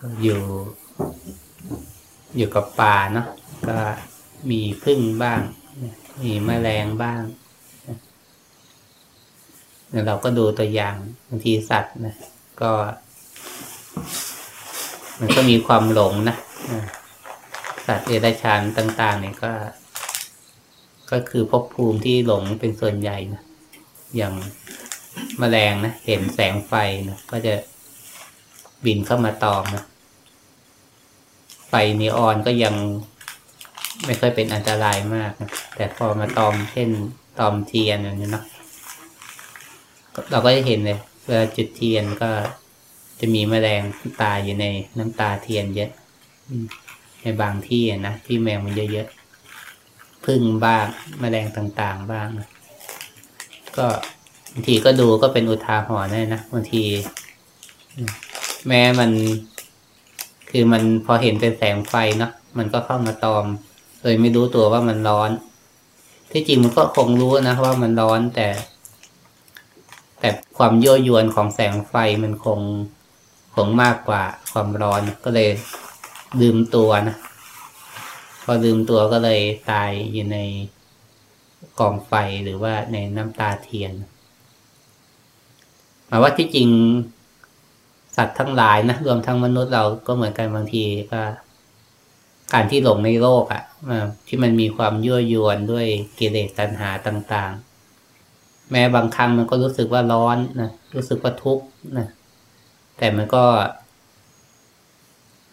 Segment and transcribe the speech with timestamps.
[0.00, 0.40] ก็อยู่
[2.36, 3.26] อยู่กับป่าเนาะ
[3.68, 3.76] ก็
[4.50, 5.40] มีพึ่งบ้าง
[6.22, 7.22] มีแมลงบ้าง
[10.06, 10.96] เราก็ดูตัวอย่าง
[11.28, 12.14] บางทีสัตว์นะ
[12.62, 12.72] ก็
[15.18, 16.36] มันก็มีความหลงนะ
[17.86, 19.52] สัตว์เอราชานต่าง ๆ เนี่ยก็
[21.10, 23.42] ก็คือภพภูมิที่หลงเป็นส่วนใหญ่นะ
[24.16, 24.34] อย่าง
[25.40, 26.72] มแมลงนะเห็นแสงไฟ
[27.08, 27.54] นะก็จะ
[28.84, 29.84] บินเข้ามาตอมนะ
[31.68, 32.74] ไฟนีออนก็ยัง
[34.06, 36.88] ไม่ค่อยเป็นอันตรายมากนะแต่พอมาตอมเช่น
[37.38, 38.44] ตอมเทียนอย่างนี้เนาะ
[40.30, 42.30] เราก็จะเห็นเลยเวลาจุดเทียนก็
[43.20, 43.82] จะมีแมลง
[44.22, 44.66] ตายอยู่ใน
[44.98, 45.90] น้ำตาเทียนเยอะ
[47.22, 50.86] ในบางที่นะที่แมงมันเยอะๆพึ่งบ้าง
[51.20, 52.48] แมลงต่างๆบ้างนะ
[53.76, 53.86] ก็
[54.52, 56.82] บางทีก็ดูก็เป็นอุทาหรณ์ได้นะบางที
[58.68, 59.10] แม้มัน
[60.50, 63.44] คือมันพอเห็นเป็นแสงไฟเนาะมันก็เข้ามาตอม
[64.00, 65.30] โดยไม่รู้ตัวว่ามันร้อน
[66.32, 68.48] ที่จริงมันก็คงรู้นะว่ามันร้อนแต่
[70.20, 72.60] แต่ความยั่วยวนของแสงไฟมันคง
[73.54, 75.50] คงมากกว่าความร้อนก็เลย
[76.40, 77.16] ลืมตัวนะ
[78.44, 80.38] พอลืมตัวก็เลยตายอยู่ใน
[81.80, 82.12] กองไฟ
[82.44, 83.92] หรือว่าในน้ำตาเทียน
[86.06, 86.68] หมายว่าที่จริง
[88.20, 91.22] สัตว์ทั้งหลายนะรวมทั้งมนุษย์เราก็เหมือนกันบางทีก็
[92.52, 93.62] การที่หลงในโลกอะ่ะ
[94.26, 95.86] ที่มันมีความยั่วยวนด้วย
[96.18, 101.64] กิเลสตัณหาต่างๆ แม้บางครั้งมันก็รู้สึกว่าร้อนนะรู้สึกว่าทุกข์
[101.98, 102.08] นะ
[102.98, 103.44] แต่มันก็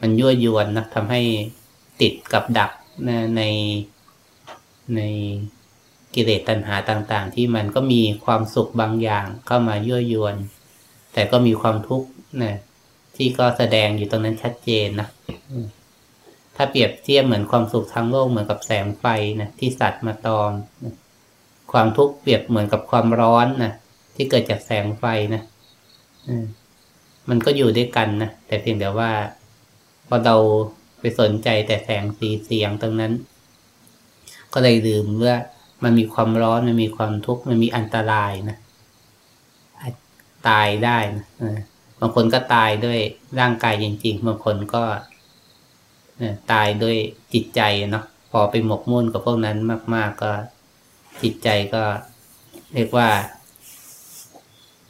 [0.01, 1.21] มันยั่วยวนนะทำให้
[2.01, 2.71] ติดกับดัก
[3.07, 3.41] นะใน
[4.95, 5.01] ใน
[6.13, 10.35] กิเลสตัณหาต่าง ๆ ที่มันก็มีความสุขบางอย่างเข้ามายั่วยวน
[11.13, 12.07] แต่ก็มีความทุกข์
[12.43, 12.55] นะ
[13.15, 15.07] ที่ก็แสดงอยู่ตรงนั้นชัดเจนนะ
[16.55, 19.05] ถ้าเปรียบเทียบเหมือนความสุขทางโลกเหมือนกับแสงไฟ
[19.41, 20.51] นะที่สัตว์มาตอม
[20.83, 20.95] นะ
[21.71, 23.73] ความทุกข์เปรียบเหมือนกับความร้อนนะ
[24.15, 25.03] ที่เกิดจากแสงไฟ
[25.35, 25.41] นะ
[27.29, 29.11] มันก็อยู่ด้วยกันนะแต่เพียงแต่ว่า
[30.07, 30.35] พอเรา
[30.99, 33.13] ไปสนใจแต่แสงสีเสียงตรงนั้น
[34.53, 35.37] ก็เลยลืมว่า
[35.83, 38.57] มันมีความร้อนมันมีความทุกข์มันมีอันตรายนะ
[40.47, 41.25] ตายได้นะ
[41.99, 42.99] บางคนก็ตายด้วย
[43.39, 44.83] ร่างกายจริงๆ บางคนก็
[46.51, 46.97] ตายด้วย
[47.33, 49.57] จิตใจเนาะพอไปหมกมุ่นกับพวกนั้น
[49.95, 50.31] มาก ๆ ก็
[51.23, 51.83] จิตใจก็
[52.73, 53.09] เรียกว่า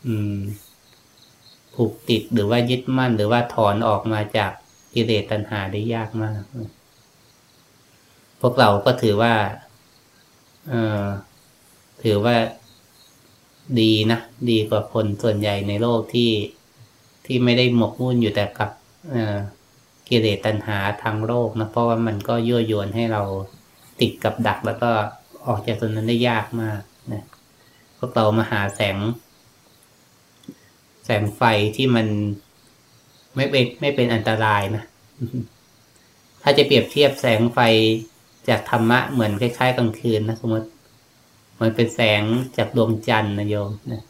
[0.06, 0.36] อืม
[1.74, 4.52] ผูกติดหรือว่ายึดมั่น หรือว่าถอนออกมาจาก
[4.94, 6.42] กิเลสตัณหาได้ยากมาก
[8.42, 9.34] พวกเราก็ถือว่า
[10.70, 11.04] เออ
[12.04, 12.36] ถือว่า
[13.80, 14.20] ดีนะ
[14.50, 16.32] ดีกว่าคนส่วนใหญ่ในโลกที่
[17.28, 18.70] ที่ไม่ได้หมกมุ่นอยู่แต่กับ
[20.10, 23.22] กิเลสตัณหาทางโลกนะเพราะว่ามันก็ยั่วยวนให้เรา
[24.02, 24.92] ติดกับดักแล้วก็
[25.48, 26.82] ออกจากตรงนั้นได้ยากมาก
[27.14, 27.24] นะ
[27.98, 28.98] พวกเรามาหาแสง
[31.06, 31.42] แสงไฟ
[31.76, 32.08] ที่มัน
[33.36, 34.84] ไม่เป็นไม่เป็นอันตรายนะ
[36.42, 37.60] ถ้าจะเปรียบเทียบแสงไฟ
[38.50, 40.68] จากธรรมะเหมือนคล้ายๆกลางคืนนะสมมติ
[41.62, 42.22] มันเป็นแสง
[42.58, 44.04] จากดวงจันทร์นะโยมนะ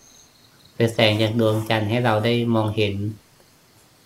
[0.77, 2.93] เป็นแสงจากดวงจันทร์ให้เราได้มองเห็น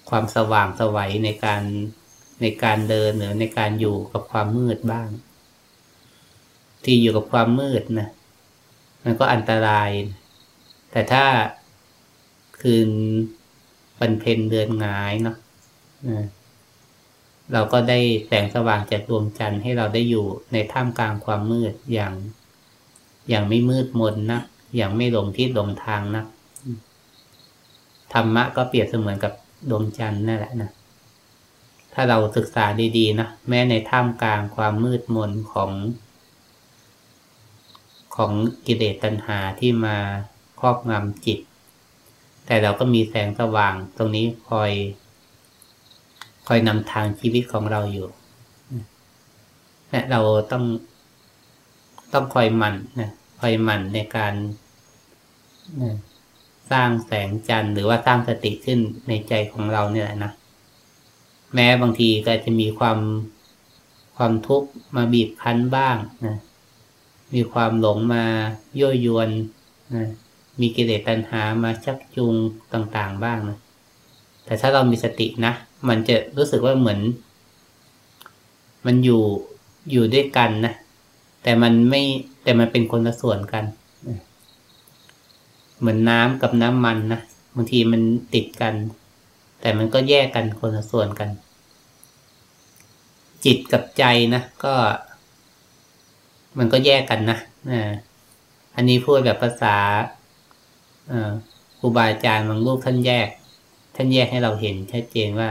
[0.10, 1.64] ความสว่างสวัยในการ
[2.42, 5.08] ในการเดินหรือในการอยู่กับความมืดบ้าง
[6.84, 8.10] ที่อยู่กับความมืดนะ
[9.04, 9.90] มันก็อันตราย
[10.92, 11.26] แต่ถ้า
[12.62, 12.90] คืน
[14.00, 15.36] ปันเพนเดือนงายเนาะ
[17.54, 22.14] เราก็ได้แสงสว่างจากดวงจันทร์ให้เราได้อยู่ในท่ามกลางความมืดอย่าง
[23.30, 24.42] อย่างไม่มืดมนนะ
[24.76, 26.26] อย่างไม่หลงที่หลงทางนะ
[28.14, 29.34] ธรรมะก็เปรียบเสมือนกับ
[29.70, 30.70] ดวงจันทร์นั่นแหละนะ
[31.94, 32.66] ถ้าเราศึกษา
[32.98, 35.72] ดีๆนะ แม้ในท่ามกลางความมืดมนของ
[38.16, 38.32] ของ
[38.66, 39.98] กิเลสตัณหาที่มา
[40.60, 41.40] ครอบงำจิต
[42.46, 44.72] แต่เราก็มีแสงสว่างตรงนี้คอย
[46.48, 48.08] คอยนำทางชีวิตของเราอยู่
[49.90, 50.20] และเรา
[50.52, 50.64] ต้อง
[52.14, 54.34] ต้องคอยหมั่นนะคอยหมั่นในการ
[55.82, 55.96] นะ
[56.72, 60.32] สร้างแสงจันทร์หรือว่าสร้างสติขึ้นในใจของเราเนี่ยแหละนะ
[61.54, 63.00] แม้บางทีก็จะมีความ
[64.18, 65.96] ความทุกข์มาบีบคั้นบ้าง
[66.26, 66.38] นะ
[67.34, 68.24] มีความหลงมา
[68.80, 69.30] ยั่วยวน
[69.96, 70.08] นะ
[70.60, 72.34] มีกิเลสตัณหามาชักจูง
[72.74, 73.58] ต่างๆบ้างนะ
[74.46, 75.54] แต่ถ้าเรามีสตินะ
[75.88, 77.00] มันจะรู้สึกว่าเหมือน
[78.86, 79.22] มันอยู่
[79.92, 80.74] อยู่ด้วยกันนะ
[81.44, 82.02] แต่มันไม่
[82.44, 83.64] แต่มันเป็นคนละส่วนกัน
[85.82, 87.22] เหมือนน้ำกับน้ำมันนะ
[87.56, 88.02] บางทีมัน
[88.34, 88.74] ติดกัน
[89.62, 91.30] แต่มันก็แยกกันคนละส่วนกัน
[93.46, 94.04] จิตกับใจ
[94.36, 94.74] นะก็
[96.58, 97.40] มันก็แยกกันนะ
[98.76, 99.76] อันนี้พูดแบบภาษา
[101.80, 103.28] ครูบาอาจารย์บางรูปท่านแยก
[103.96, 105.50] ท่านแยกให้เราเห็นชัดเจนว่า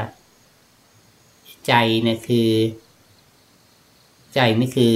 [1.67, 2.49] ใจเนี่ยคือ
[4.35, 4.95] ใจนี่คือ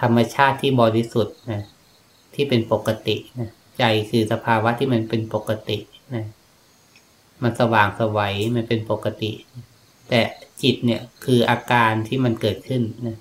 [0.00, 1.62] ธรรมชาติที่บริสุทธิ์นะ
[2.34, 5.78] ที่เป็นปกตินะ ใจคือสภาวะที่มันเป็นปกติ
[6.14, 6.26] นะ
[7.42, 9.32] มันสว่างสวัยมันเป็นปกติ
[10.08, 10.20] แต่
[10.62, 13.18] จิตเนี่ยคืออาการที่มันเกิดขึ้นนะ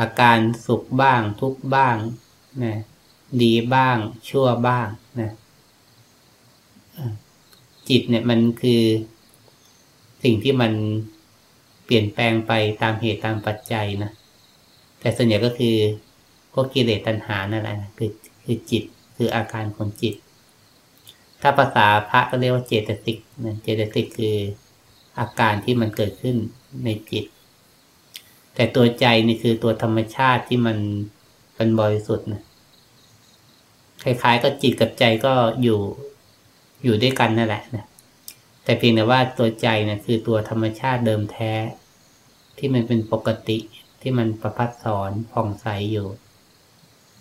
[0.00, 1.96] อาการสุขบ้างทุกบ้าง
[2.64, 2.74] นะ
[3.42, 3.96] ดีบ้าง
[4.28, 4.86] ชั่วบ้าง
[5.20, 5.30] นะ
[7.88, 8.82] จิตเนี่ยมันคือ
[10.22, 10.72] สิ่งที่มัน
[11.84, 14.10] เปลี่ยนแปลงไปตามเหตุตามปัจจัยนะ
[15.00, 15.76] แต่ส่วนใหญ่ก็คือ
[16.52, 18.10] พวกกิเลสตัณหานั่นแหละคือ
[18.44, 18.84] คือจิต
[19.16, 20.14] คืออาการของจิต
[21.40, 24.36] ถ้าภาษาพระก็เรียกว่าเจตสิกนะเจตสิกคือ
[25.18, 26.36] อาการที่มันเกิดขึ้น
[26.84, 27.24] ในจิต
[28.54, 30.76] แต่ตัวใจนี่คือตัวธรรมชาติที่มัน
[31.54, 32.42] เป็นบริสุทธิ์นะ
[34.02, 35.80] คล้ายๆ ก็จิตกับใจก็อยู่
[36.84, 37.86] อยู่ด้วยกันนั่นแหละนะ
[38.64, 41.52] แต่เพียงแต่ว่าตัวใจนี่คือตัวธรรมชาติเดิมแท้
[42.58, 43.58] ที่มันเป็นปกติ
[44.00, 46.08] ที่มันประพัดสอนผ่องใสอยู่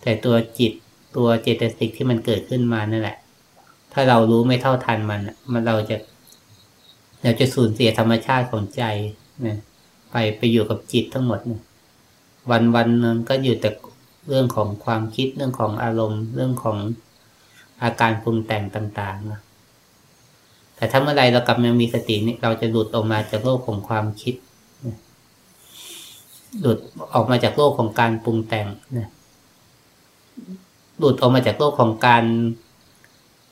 [0.01, 0.73] แต่ตัวจิต
[1.15, 3.17] ตัวเจตสิกที่มันเกิดขึ้นมานั่นแหละ
[3.93, 5.21] ถ้าเรารู้ไม่เท่าทันมัน
[5.51, 5.97] มันเราจะ
[7.23, 8.83] เราจะสูญเสียธรรมชาติของใจ
[9.45, 9.57] นะ
[10.11, 11.61] ไปไปอยู่กับจิตทั้งหมดนะ
[12.51, 13.69] วันวันนึงก็อยู่แต่
[14.29, 16.77] เรื่องของความคิดเรื่องของอารมณ์ เรื่องของ
[17.83, 19.39] อาการปรุงแต่งต่างๆนะ
[20.75, 24.35] แต่ถ้าเมื่อไรเรากลับมามีสตินี่เราจะหลุดออกมาจากโลกของความคิด
[26.61, 26.77] หลุด
[27.13, 28.67] ออกมาจากโลกของการปรุงแต่ง
[28.97, 29.09] นะ
[31.01, 32.23] หลุดออกมาจากโลกของการ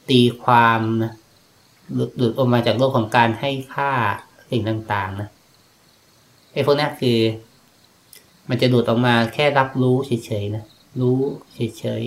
[0.09, 1.13] ตีความนะ
[1.93, 3.91] หลุดหลุดออกมาจากโลกของการให้ค่า
[4.49, 5.29] สิ่งต่างๆนะ
[6.53, 7.17] ไอ้พวกนี้คือ
[8.49, 10.63] มันจะหลุดออกมาแค่รับรู้เฉยๆนะ
[10.99, 11.19] รู้
[11.53, 12.03] เฉย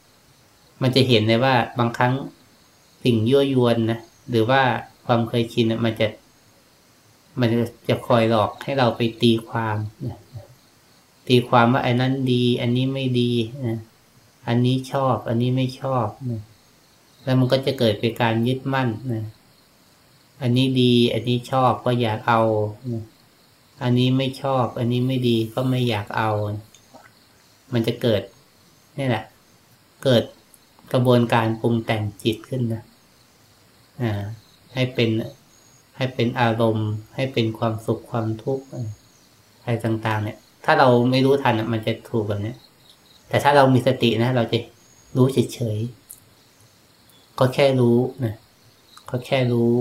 [0.00, 2.12] ๆมันจะเห็นเลยว่าบางครั้ง
[3.04, 3.98] สิ่งยั่วยวนนะ
[4.30, 4.62] หรือว่า
[5.06, 6.06] ความเคยชินมันจะ
[7.40, 7.48] มัน
[7.88, 9.76] จะคอยหลอกให้เราไปตีความ
[10.06, 10.18] นะ
[11.28, 13.32] ตีความว่าไอันนั้นดี อันนี้ไม่ดี
[13.66, 13.78] นะ
[14.46, 16.42] อันนี้ชอบ อันนี้ไม่ชอบนะ
[17.24, 19.24] แล้วมันก็จะเกิดเป็นการยึดมั่นนะ
[20.42, 22.42] อันนี้ดี อันนี้ชอบก็อยากเอา
[22.92, 23.04] นะ
[23.82, 26.30] อันนี้ไม่ชอบ อันนี้ไม่ดีก็ไม่อยากเอา
[27.72, 28.22] มันจะเกิด
[28.98, 29.24] นี่แหละ
[30.04, 30.22] เกิด
[30.92, 32.82] กระบวนการปรุงแต่งจิตขึ้นนะ
[34.02, 34.22] อ่า
[34.74, 35.10] ให้เป็น
[35.96, 38.64] ให้เป็นอารมณ์ ให้เป็นความสุขความทุกข์
[39.60, 42.54] อะไรต่าง ๆ เนี่ย ถ้าเราไม่รู้ทันมันจะถูกแบบนี้
[43.32, 44.58] แต่ถ้าเรามีสตินะ เราจะ
[45.16, 48.34] รู้เฉยๆก็แค่รู้นะ
[49.10, 49.72] ก็แค่รู้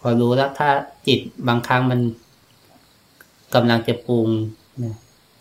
[0.00, 0.68] พอรู้แล้วถ้า
[1.06, 2.00] จิตบางครั้งมัน
[3.54, 4.28] กำลังจะปรุง
[4.84, 4.94] นะ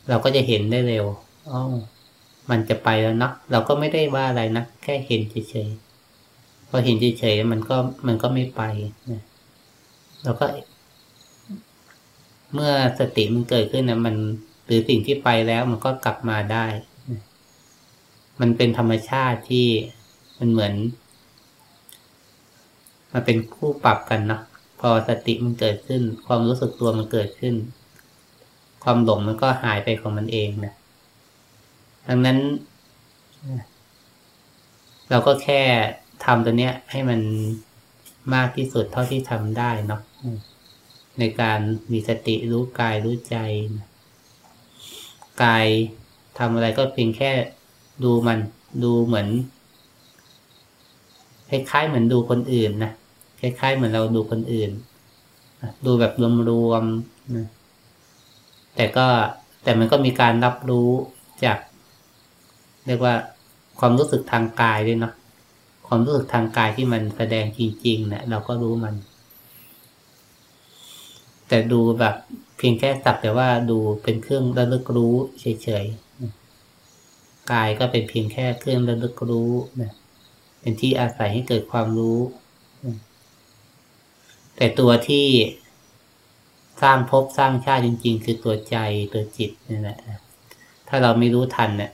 [0.09, 1.05] เราก็จะเห็นได้เร็ว
[1.49, 1.59] อ๋อ
[2.49, 7.77] มันจะไปแล้วนะเราก็ไม่ได้ว่าอะไรนะแค่เห็นเฉยๆพอเห็นเฉยๆมันก็
[8.07, 8.61] มันก็ไม่ไป
[9.11, 9.21] นะ
[10.23, 10.45] เราก็
[12.53, 14.15] เมื่อสติมันเกิดขึ้นนะมัน
[14.65, 16.65] หรือสิ่งที่ไปแล้วมันก็กลับมาได้
[18.39, 19.67] มันเป็นธรรมชาติที่
[20.39, 20.73] มันเหมือน
[23.13, 24.41] มันเป็นคู่ปรับกันเนาะ
[24.79, 27.55] พอสติมันเกิดขึ้น ความรู้สึกตัวมันเกิดขึ้น
[28.83, 30.73] ความหลงมันก็หายไปของมันเองนะ
[32.07, 32.37] ดังนั้น
[35.09, 35.61] เราก็แค่
[36.25, 37.21] ทำตัวเนี้ย ให้มัน
[38.33, 40.01] มากที่สุดเท่าที่ทำได้เนาะ
[41.19, 41.59] ในการ
[41.91, 43.37] มีสติรู้กายรู้ใจ
[45.43, 45.67] กาย
[46.37, 47.31] ทำอะไรก็เพียงแค่
[48.03, 48.39] ดูมัน
[48.83, 49.27] ดูเหมือน
[51.49, 52.91] คล้ายๆเหมือนดูคนอื่นนะ
[53.39, 54.71] คล้ายๆเหมือนเราดูคนอื่น
[55.85, 56.13] ดูแบบ
[56.49, 57.47] รวมๆนะ
[58.75, 59.07] แต่ก็
[59.63, 60.89] แต่มันก็มีการรับรู้
[61.45, 61.57] จาก
[62.85, 63.15] เรียกว่า
[63.79, 65.13] ความรู้สึกทางกายด้วยเนาะ
[65.87, 68.95] ความรู้สึกทางกายที่มันแสดงจริงๆเนะี่ยเราก็รู้มัน
[71.47, 72.15] แต่ดูแบบ
[72.57, 76.08] เพียงแค่สักแต่ว่าดูเป็นเครื่องระลึกรู้เฉยๆ
[77.51, 79.91] กายก็เป็นเพียงแค่เครื่องระลึกรู้นะ
[80.61, 82.19] เป็นที่อาศัยให้เกิดความรู้
[84.55, 85.27] แต่ตัวที่
[86.81, 88.77] สร้างภพสร้างชาติจริง ๆ คือตัวใจ
[89.13, 89.99] ตัวจิตนี่แหละ
[90.87, 91.91] ถ้าเราไม่รู้ทันเนี่ย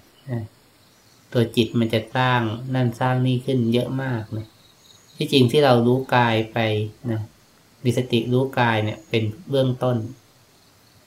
[1.34, 2.42] ตัวจิตมันจะสร้าง
[2.76, 4.46] นั่นสร้างนี่ขึ้นเยอะมากเลย
[5.18, 6.58] ที่จริงที่เรารู้กายไป
[7.12, 7.22] นะ
[7.84, 9.98] มีสติรู้กายเนี่ยเป็นเบื้องต้น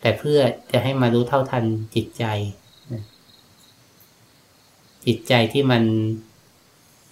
[0.00, 0.40] แต่เพื่อ
[0.72, 1.64] จะให้มารู้เท่าทัน
[1.94, 2.24] จิตใจ
[5.08, 5.82] จิตใจที่มัน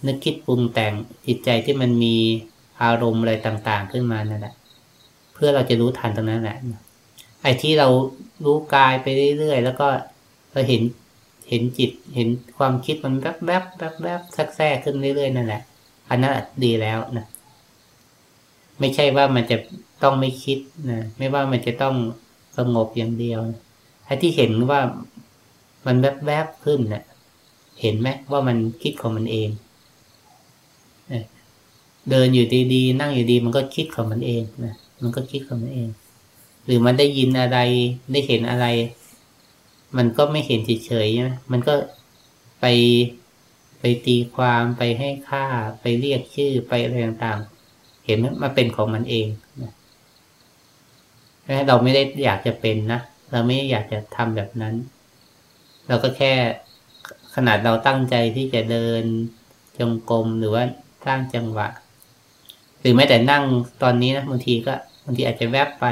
[0.05, 0.93] นึกคิดปรุงแต่ง
[1.27, 2.15] จิตใจที่มันมี
[2.83, 4.55] อารมณ์อะไรต่าง ๆ ขึ้นมานั่นแหละ
[5.33, 6.57] เพื่อเราจะรู้ทันตรงนั้นแหละ
[7.41, 7.87] ไอ้ที่เรา
[8.45, 9.87] รู้กายไปเรื่อยๆแล้วก็
[10.51, 10.81] เราเห็น
[11.49, 12.27] เห็นจิตเห็น
[12.57, 15.61] ความคิดมันแวบๆแวบแวบแวบแทรกขึ้นเรื่อยๆนั่นแหละ
[16.09, 17.25] อันนั้นดีแล้วนะ
[18.79, 19.57] ไม่ใช่ว่ามันจะ
[20.03, 21.95] ต้องไม่คิดนะไม่ว่ามันจะต้อง
[22.57, 23.39] สงบอย่างเดียว
[24.05, 24.79] ไอ้ที่เห็นว่า
[25.85, 27.03] มันแวบๆขึ้นเนะ่ย
[27.81, 29.49] เห็นไหมว่ามันคิดของมันเอง
[32.09, 35.89] เดินอยู่ดีๆ นั่งอยู่ดีมันก็คิดของมันเองนะมันก็คิดของมันเอง
[36.65, 37.57] หรือมันได้ยินอะไร
[38.11, 38.65] ได้เห็นอะไร
[39.97, 41.73] มันก็ไม่เห็นเฉยๆใช่ไหมมันก็
[42.61, 42.65] ไป
[43.79, 45.45] ไปตีความไปให้ค่า
[45.81, 49.27] ไปเรียกชื่อไปอะไรต่างๆ เห็นมันเป็นของมันเอง
[49.61, 49.71] นะ
[51.67, 52.99] เราไม่ได้อยากจะเป็นนะ
[53.31, 54.75] เราไม่อยากจะทำแบบนั้น
[55.87, 56.33] เราก็แค่
[57.39, 59.03] ขนาดเราตั้งใจที่จะเดิน
[59.79, 60.63] จงกรมหรือว่า
[61.05, 61.67] สร้างจังหวะ
[62.79, 63.43] หรือแม้แต่นั่ง
[63.83, 64.73] ตอนนี้นะบางทีก็
[65.05, 65.85] บางทีอาจจะแวบไป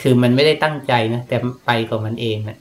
[0.00, 2.58] คือมันไม่ได้ตั้งใจนะแต่ไปกับมันเองเนะ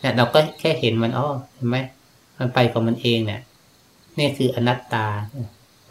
[0.00, 1.76] เนี่ยเราก็แค่เห็นมันอ๋อเห็นไหม
[2.38, 3.42] มันไปกับมันเองเนี่ย
[4.18, 5.06] นี่คืออนัตตา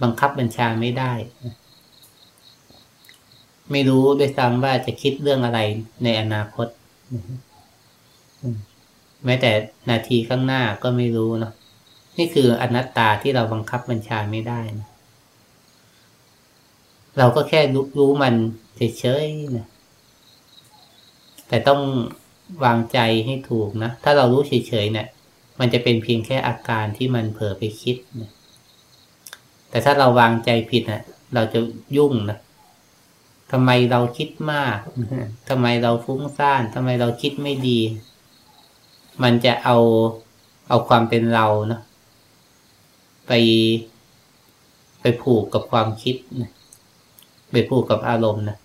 [0.01, 1.11] บังคับบัญชาไม่ได้
[3.71, 5.59] ไม่รู้ด้วยซ้ำว่าจะคิดเรื่องอะไร
[6.03, 6.67] ในอนาคต
[9.25, 9.51] แม้แต่
[9.89, 11.53] นาทีข้างหน้าก็ไม่รู้เนาะ
[12.17, 14.88] นี่คืออนัตตาที่เราบังคับบัญชาไม่ได้นะ
[17.17, 18.36] เราก็แค่รู้รู้มัน
[18.75, 19.67] เฉยๆนะ
[21.48, 21.81] แต่ต้อง
[22.63, 25.07] วางใจให้ถูกนะ ถ้าเรารู้เฉยๆเนะี่ย
[25.60, 28.31] มันจะเป็นเพียงแค่อาการที่มันเผลอไปคิดนะ
[29.69, 31.01] แต่ถ้าเราวางใจผิดนะ่ะ
[31.33, 31.60] เราจะ
[31.98, 32.38] ยุ่งนะ
[33.51, 34.77] ทำไมเราคิดมาก
[35.50, 37.79] ทำไมเราฟุ้งซ่านทำไมเราคิดไม่ดี
[39.23, 39.77] มันจะเอา
[40.69, 41.81] เอาความเป็นเราเนาะ
[43.27, 43.31] ไป
[45.01, 46.51] ไปผูกกับความคิดนะ
[47.51, 48.57] ไปผูกกับอารมณ์นะ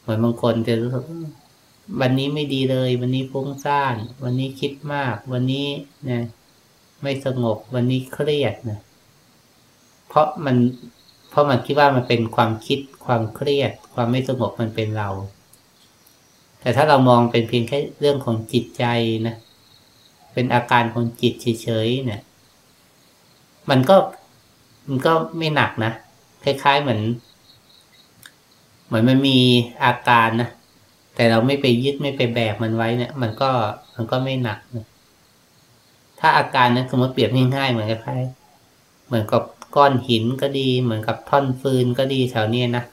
[0.00, 1.04] เหมือนบางคนจะรู้สึก
[2.00, 5.66] วันนี้ไม่ดีเลย วันนี้ฟุ้งซ่าน วันนี้คิดมาก วันนี้
[6.10, 6.22] นะ
[7.02, 8.78] ไม่สงบ วันนี้เครียดนะ
[10.08, 10.56] เพราะมัน
[11.30, 15.08] เพราะมันคิดว่ามันเป็นความคิด ความเครียด ความไม่สงบมันเป็นเรา
[16.60, 18.84] แต่ถ้าเรามองเป็นเพียงแค่เรื่องของจิตใจ
[19.26, 19.36] นะ
[20.32, 22.20] เป็นอาการของจิตเฉยๆเนี่ย
[23.70, 23.96] มันก็
[24.88, 25.92] มันก็ไม่หนักนะ
[26.44, 27.00] คล้ายๆเหมือน
[28.86, 29.38] เหมือนมันมี
[29.84, 30.50] อาการนะ
[31.14, 33.50] แต่เราไม่ไปยึดไม่ไปแบกมันไว้เนี่ย มันก็
[33.96, 34.86] มันก็ไม่หนักนะ
[36.20, 38.14] ถ้าอาการนั้นสมมติเปรียบง่ายๆเหมือนกับใคร
[39.06, 39.42] เหมือนกับ
[39.76, 42.84] ก้อนหินก็ดี เหมือนกับท่อนฟืนก็ดีแถวนี้นะ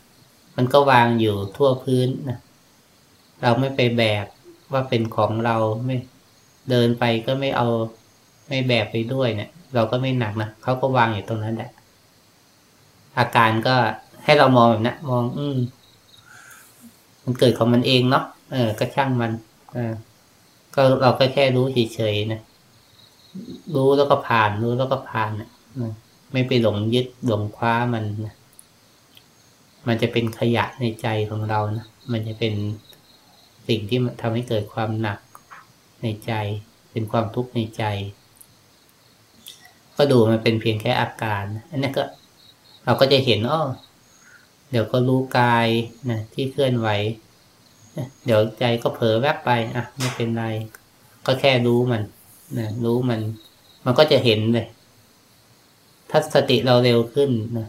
[0.57, 2.37] มันก็วางอยู่ทั่วพื้นนะ
[3.41, 4.25] เราไม่ไปแบก
[4.71, 5.55] ว่าเป็นของเรา
[5.85, 5.95] ไม่
[6.69, 7.67] เดินไปก็ไม่เอา
[8.47, 11.71] ไม่แบกไปด้วยเนี่ย เราก็ไม่หนักนะเขาก็วางอยู่ตรงนั้นแหละ
[13.19, 13.75] อาการก็
[14.23, 15.57] ให้เรามองแบบนี้มอง อืม
[17.23, 19.31] มันเกิดของมันเองเนาะเออ ก็ช่างมัน
[19.73, 19.93] เออ
[20.75, 22.41] ก็เราก็แค่รู้เฉยๆนะ
[23.75, 25.49] รู้แล้วก็ผ่าน รู้แล้วก็ผ่านนะ
[26.31, 28.35] ไม่ไปหลงยึดหลงคว้ามันนะ
[29.87, 32.53] มันจะเป็นขยะในใจของเรานะมันจะเป็น
[33.67, 35.19] สิ่งที่ทำให้เกิดความหนัก
[36.03, 36.31] ในใจ
[36.91, 37.83] เป็นความทุกข์ในใจ
[39.95, 42.03] ก็ดูมันเป็นเพียงแค่อาการอันนี้ก็
[42.85, 43.61] เราก็จะเห็นอ้อ
[44.71, 45.67] เดี๋ยวก็รู้กาย
[46.09, 46.87] นะที่เคลื่อนไหว
[48.25, 50.45] เดี๋ยวใจก็เผลอแวบไปอะไม่เป็นไร
[51.25, 52.03] ก็แค่รู้มัน
[52.57, 53.21] นะรู้มัน
[53.85, 54.67] มันก็จะเห็นเลย
[56.09, 57.67] ถ้าสติเราเร็วขึ้นนะ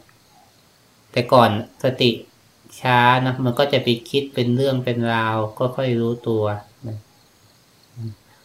[1.13, 1.51] แต่ก่อน
[1.83, 2.11] สติ
[2.81, 6.45] ช้านะมันก็จะไปคิดเป็นเรื่องเป็นราวก็ค่อยรู้ตัว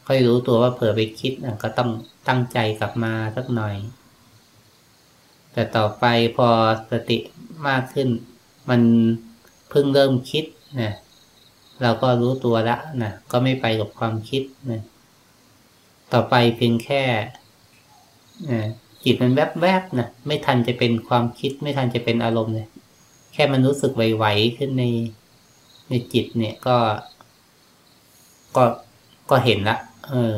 [0.08, 1.90] ค่อยรู้ตัวว่าเผลอไปคิดนะก็ต้อง
[2.28, 3.76] ตั้งใจกลับมาสักหน่อย
[5.54, 6.06] แต่ต่อไป
[6.38, 6.50] พอ
[6.92, 7.18] สติ
[7.68, 8.10] มากขึ้น
[8.70, 8.82] มัน
[9.70, 10.46] เพิ่งเริ่มคิด
[10.82, 10.94] นะ
[11.82, 14.82] เราก็รู้ตัวล้วนะก็ไม่ไปกับความคิดนะ
[16.14, 17.04] ต่อไปเพียงแค่
[19.04, 22.68] จิตมันแวบๆนะไม่ทันจะเป็นความคิด ไม่ทันจะเป็นอารมณ์เลย
[23.34, 24.86] แค่มันรู้สึกไหวๆขึ้นใน
[25.90, 26.78] ในจิตเนี่ยก็
[28.56, 28.64] ก็
[29.30, 29.78] ก็เห็นละ
[30.10, 30.34] เออ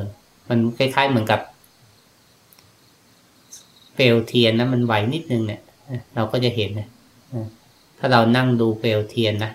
[0.50, 1.40] มันคล้ายๆเหมือนกับ
[3.96, 5.62] เปลวเทียนนะมันไหวนิดนึงเนี่ย
[6.16, 6.88] เราก็จะเห็นนะ
[8.00, 9.52] ถ้าเรานั่งดูเปลวเทียนนะ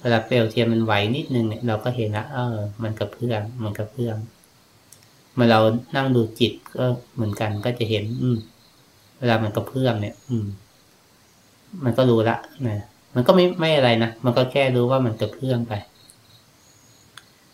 [0.00, 4.16] เวลาเปลวเทียนมันไหวนิดนึงเนี่ยเราก็เห็นละเออ มันกระเพื่อมมันกระเพื่อม
[5.34, 5.60] เมื่อเรา
[5.96, 8.38] นั่งดูจิตก็เหมือนกันก็จะเห็น อืม
[9.18, 10.46] เวลามันกระเพื่อมเนี่ย อืม
[11.84, 15.72] มันก็รู้ละนะมันก็ไม่ไม่อะไรนะมันก็แค่รู้ว่ามันกระเพื่อมไป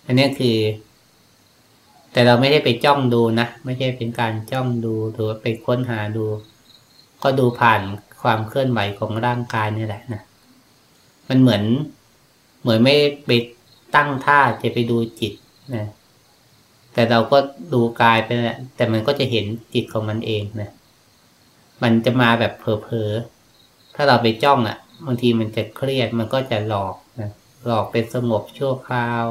[0.06, 0.56] อันนี้คือ
[2.16, 6.26] แต่เราไม่ได้ไปจ้องดูนะ ไม่ใช่เป็นการจ้องดูหรือไปค้นหาดู
[7.22, 7.80] ก็ดูผ่าน
[8.22, 10.22] ความเคลื่อนไหวของร่างกายนี่แหละนะ
[11.28, 11.62] มันเหมือน
[12.62, 12.96] เหมือนไม่
[13.26, 13.30] ไป
[13.96, 15.32] ตั้งท่าจะไปดูจิต
[15.74, 15.86] นะ
[16.92, 17.38] แต่เราก็
[17.74, 20.70] ดูกายไปแหละแต่มันก็จะเห็นจิตของมันเองนะ
[21.82, 27.30] มันจะมาแบบเผลอๆถ้าเราไปจ้องอะ่ะบางทีมันจะเครียดมันก็จะหลอกนะ
[27.66, 29.26] หลอกเป็นสงบชั่วคราว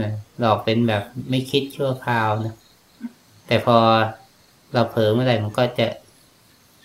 [0.00, 2.54] นะหลอกเป็นแบบไม่คิดชั่วคราวนะ
[3.46, 3.76] แต่พอ
[4.72, 5.86] เราเผลอเมื่อไหร่มันก็จะ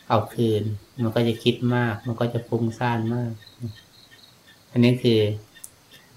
[0.09, 0.63] เอาคืน
[1.03, 3.31] มันก็จะคิดมาก มันก็จะฟุ้งซ่านมาก
[4.71, 5.19] อันนี้คือ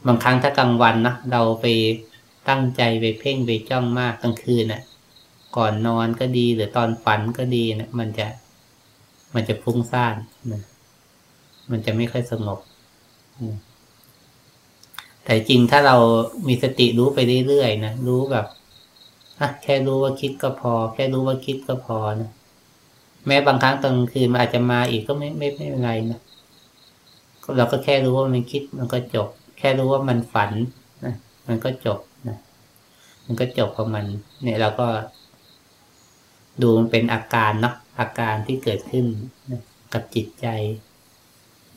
[0.06, 1.66] บางครั้งถ้ากลางวันนะเราไป
[2.48, 4.82] ตั้งใจไปเพ่งไปจ้องมากกลางคืนนะ่ะ
[5.56, 8.26] ก่อนนอนก็ดีหรือตอนฝันก็ดีนะมันจะ
[9.34, 10.14] มันจะฟุ้งซ่าน
[10.52, 10.62] นะ
[11.70, 12.58] มันจะไม่ค่อยสงบ
[13.48, 13.58] นะ
[15.24, 15.96] แต่จริงถ้าเรา
[16.48, 18.46] มีสติรู้ไปเรื่อยๆนะรู้แบบ
[19.40, 22.30] อะแค่รู้ว่าคิดก็พอ แค่รู้ว่าคิดก็พอนะ
[23.26, 26.20] แม้บางครั้งตอนคืนมันอาจจะมาอีกก็ไม่ไม่ไม่เป็นไรนะ
[27.56, 30.50] เราก็แค่รู้ว่ามันคิดมันก็จบ แค่รู้ว่ามันฝัน
[31.04, 31.14] นะ
[31.48, 31.98] มันก็จบ
[32.28, 32.36] นะ
[33.24, 34.04] มันก็จบของมัน
[34.42, 34.86] เนี่ยเราก็
[36.62, 39.06] ดูมันเป็นอาการเนาะอาการที่เกิดขึ้น
[39.50, 39.60] นะ
[39.92, 40.46] กับจิตใจ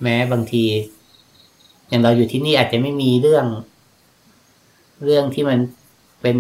[0.02, 0.64] แม้บางที
[1.94, 3.46] อย่างเราอยู่ที่นี่อาจจะไม่มีเรื่อง
[5.04, 5.60] เรื่องที่มัน
[6.22, 6.38] เป็น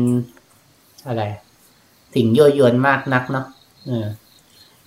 [1.07, 1.23] อะไร
[2.15, 3.45] สิ่งยั่วยวนมากนักเนาะ
[3.87, 4.07] เออ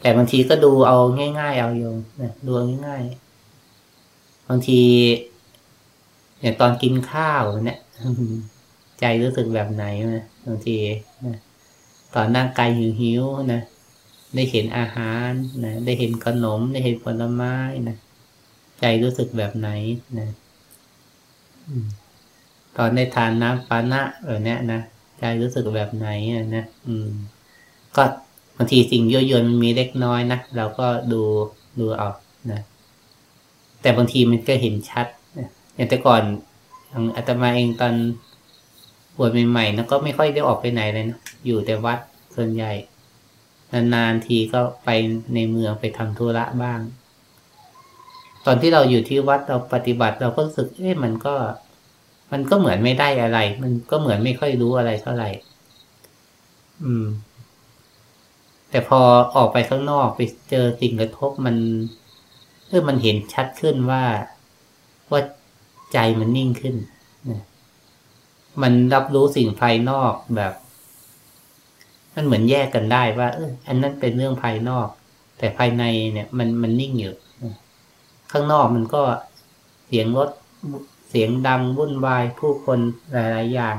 [0.01, 0.99] แต่บางทีก็ดูเอา
[1.41, 2.51] ง่าย ๆ เอาโยมนะดู
[2.87, 4.81] ง่ายๆบางที
[6.41, 7.79] อย่างตอนกินข้าวเนี่ย
[9.01, 10.77] ใจรู้สึกแบบไหนนะบางที
[11.27, 11.37] นะ
[12.15, 13.61] ตอนนั่งกายหิวหิวนะ
[14.35, 15.31] ได้เห็นอาหาร
[15.65, 17.57] นะได้เห็นขนม ได้เห็นผลไม้
[17.89, 17.97] นะ
[18.81, 19.69] ใจรู้สึกแบบไหน
[20.19, 20.29] นะ
[22.77, 24.81] ตอนได้ทานน้ำปานะเออเนี่ยนะ
[25.19, 26.09] ใจรู้สึกแบบไหน
[26.57, 27.09] นะอืม
[27.97, 28.05] ก็
[28.57, 31.23] บางทีสิ่งยั่วยวนมันมีเล็กน้อยนะเราก็ดู
[31.81, 32.09] ดูเอา
[32.53, 32.61] นะ
[33.83, 35.07] แต่บางทีมันก็เห็นชัด
[35.75, 36.23] อย่างแต่ก่อน
[36.89, 37.95] อย่างอาตมาเองตอน
[39.19, 41.99] บวชใหม่ๆนะก็ไม่ค่อยได้ออกไปไหนเลยนะอยู่แต่วัด
[42.37, 42.73] ส่วนใหญ่
[43.73, 44.89] นานๆทีก็ไป
[45.35, 46.81] ในเมืองไปทำธุระบ้าง
[48.47, 51.35] ตอนที่เราอยู่ที่วัดเราปฏิบัติเราก็รู้สึกเอ๊ะมันก็
[52.33, 55.29] มันก็เหมือนไม่ได้อะไร มันก็เหมือนไม่ค่อยรู้อะไรเท่าไหร่
[56.85, 57.07] อืม
[58.71, 59.01] แต่พอ
[59.37, 61.57] ออกไปข้างนอกไปเจอสิ่งกระทบมัน
[62.69, 64.05] เออมันเห็นชัดขึ้นว่า
[65.11, 65.21] ว่า
[65.93, 66.75] ใจมันนิ่งขึ้น
[67.31, 67.43] นะ
[68.63, 70.53] มันรับรู้สิ่งภายนอกแบบ
[72.15, 74.89] มันเหมือนแยกกันได้ว่า เอออันนั้นเป็นเรื่องภายนอก
[75.39, 77.15] แต่ภายในเนี่ย มันมันนิ่งอยู่
[78.33, 79.03] ข้างนอกมันก็
[79.87, 80.31] เสียงรถ
[80.96, 82.79] เสียงดังวุ่นวายผู้คน
[83.13, 83.77] หลาย ๆ อย่าง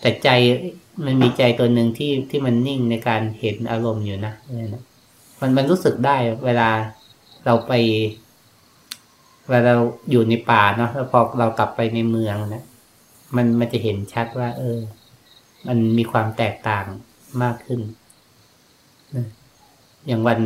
[0.00, 0.28] แต่ใจ
[1.04, 4.34] มันมีใจตัวหนึ่งที่ที่มันนิ่งในการเห็นอารมณ์อยู่นะ
[5.40, 6.70] มันมันรู้สึกได้เวลา
[7.46, 7.72] เราไป
[9.48, 12.64] เวลาเราอยู่ในป่าเนาะแล้วพอเรากลับไปในเมืองนะ
[13.36, 14.78] มันมันจะเห็นชัดว่า เออ
[15.66, 16.84] มันมีความแตกต่าง
[17.42, 17.80] มากขึ้น
[20.06, 20.40] อย่างวัน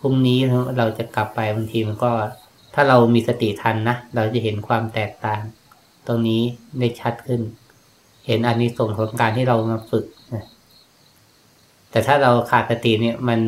[0.00, 0.38] พรุ่งนี้
[0.78, 2.10] เราจะกลับไปบางทีมันก็
[2.80, 5.42] ถ้าเรามีสติทันนะ เราจะเห็นความแตกต่าง
[6.06, 6.42] ตรงนี้
[6.78, 7.42] ได้ชัดขึ้น
[8.26, 10.44] เห็นอานิสงส์ของการที่เรามาฝึกนะ
[11.90, 13.40] แต่ถ้าเราขาดสติเนี่ยมัน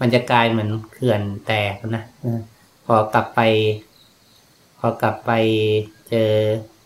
[0.00, 2.04] มันจะกลายเหมือนเขื่อนแตกนะ
[2.84, 3.40] พอกลับไป
[4.78, 5.30] พอกลับไป
[6.08, 6.30] เจอ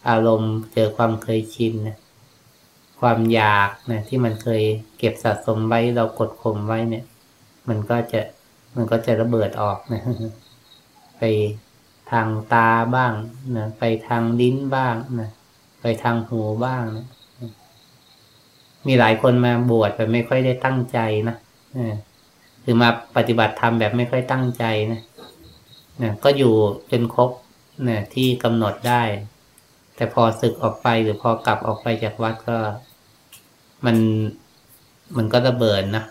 [0.09, 1.97] อารมณ์ เจอความเคยชินนะ
[3.01, 4.63] ความอยากนะที่มันเคย
[4.99, 7.05] เก็บสะสมไว้เรากดข่มไว้เนี่ย
[7.69, 8.21] มันก็จะ
[8.77, 10.03] มันก็จะระเบิดออกนะ
[11.25, 11.35] ไป
[12.13, 13.13] ทางตาบ้าง
[13.57, 15.31] นะไปทางลิ้นบ้างนะ
[15.81, 17.07] ไปทางหูบ้างนะ
[18.87, 21.37] มีหลายคนมาบวชแบบไม่ค่อยได้ตั้งใจนะ
[22.63, 25.01] หรือมาปฏิบัติธรรมแบบไม่ค่อยตั้งใจนะ
[26.03, 26.55] นะก็อยู่
[26.91, 27.31] จนครบ
[27.89, 29.03] นะที่กำหนดได้
[29.97, 32.59] แต่พอศึกออกไปหรือพอกลับออกไปจากวัดก็
[33.85, 33.97] มัน
[35.17, 36.05] มันก็ระเบิดนะ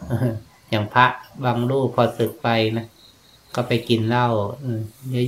[0.70, 1.06] อย่างพระ
[1.46, 2.86] บางรูปพอศึกไปนะ
[3.56, 4.28] ก็ไปกินเหล้า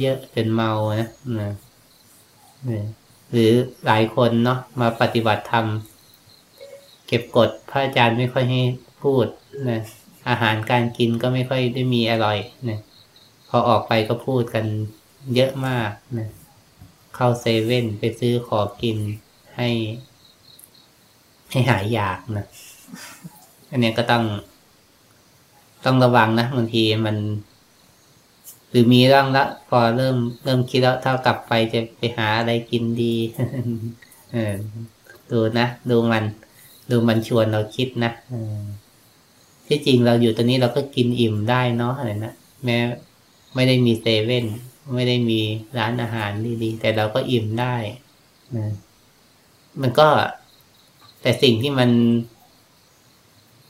[0.01, 1.09] เยอะๆจนเมานะ
[1.39, 1.51] นะ
[3.31, 3.51] หรือ
[3.85, 5.65] หลายคนเนาะมาปฏิบัติธรรม
[7.07, 8.61] เก็บกฎพระอาจารย์ไม่ค่อยให้
[9.03, 9.25] พูด
[9.69, 9.81] นะ
[10.29, 12.37] อาหารการกินก็ไม่ค่อยได้มีอร่อย
[12.69, 12.79] นะ
[13.49, 14.65] พอออกไปก็พูดกัน
[15.35, 16.27] เยอะมากนะ
[17.15, 18.97] เข้าเซเว่นไปซื้อขอกิน
[19.57, 19.69] ให้
[21.51, 22.45] ให้หายอยากนะ
[23.71, 24.23] อันนี้ก็ต้อง
[25.85, 27.17] ต้องระวังนะบางทีมัน
[28.77, 33.15] รือมีร่างละ พอเริ่มเริ่มคิดแล้วถ้ากลับไปจะไปหาอะไรกินดี
[34.33, 34.55] เออ
[35.31, 36.23] ดูนะดูมัน
[36.89, 38.11] ดูมันชวนเราคิดนะ
[39.67, 42.33] ที่จริงเราอยู่ตรงนี้เราก็กินอิ่มได้เนาะอะไรนะ
[42.63, 42.77] แม้
[43.55, 44.45] ไม่ได้มีเซเว่น
[44.95, 45.39] ไม่ได้มี
[45.77, 46.31] ร้านอาหาร
[46.63, 47.75] ดีๆแต่เราก็อิ่มได้
[48.57, 48.71] นะ
[49.81, 50.07] มันก็
[51.21, 51.89] แต่สิ่งที่มัน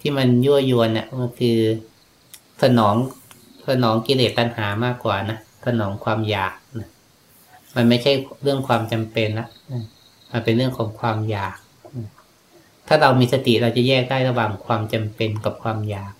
[0.01, 1.59] ที่มันยั่วยวนเนี่ยมันคือ
[2.61, 2.95] สนอง
[3.67, 6.89] สนองกิเลสตัณหามากกว่านะสนองความอยากนะ
[7.75, 8.11] มันไม่ใช่
[8.43, 9.47] เรื่องความจำเป็นละ
[10.31, 11.57] มันเป็นเรื่องของความอยาก
[12.87, 16.13] ถ้าเรามีสติเราจะแยกได้ระหว่างความจำเป็นกับความอยาก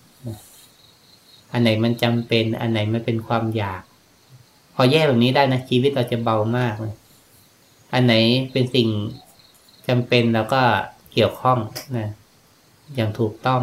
[1.52, 3.82] อันไหนมันจำเป็น อันไหนมันเป็นความอยาก
[4.74, 6.94] พอแยกแบบนี้ได้นะชีวิตเราจะเบามากเลย
[7.92, 8.14] อันไหน
[8.52, 8.88] เป็นสิ่ง
[9.88, 10.60] จำเป็นแล้วก็
[11.12, 11.58] เกี่ยวข้อง
[11.98, 12.08] นะ
[12.94, 13.62] อย่างถูกต้อง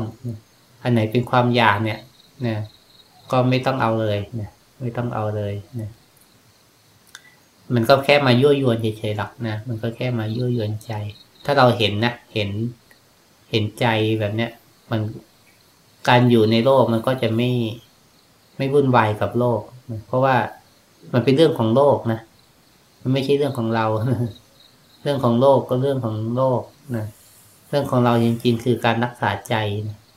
[0.83, 1.99] อันไหนเป็นความอยากเนี่ย
[2.47, 2.57] นะ
[3.31, 4.49] ก็ไม่ต้องเอาเลยนะ
[4.81, 5.89] ไม่ต้องเอาเลยนะ
[7.73, 10.91] มันก็แค่มายั่วยวนเฉยๆหรอกนะมันก็แค่มายั่วยวนใจ
[11.45, 12.49] ถ้าเราเห็นนะเห็น
[13.51, 13.85] เห็นใจ
[14.19, 14.51] แบบเนี้ย
[14.91, 15.01] มัน
[16.09, 17.51] การอยู่ในโลกมันก็จะไม่
[18.57, 19.61] ไม่วุ่นวายกับโลก
[20.07, 20.35] เพราะว่า
[21.13, 22.19] มันเป็นเรื่องของโลกนะ
[23.01, 23.85] มันไม่ใช่เรื่องของเรา
[25.03, 26.61] เรื่องของโลกก็เรื่องของโลก
[26.95, 27.05] นะ
[27.69, 29.55] เรื่องของเราจริงๆคือการรักษาใจ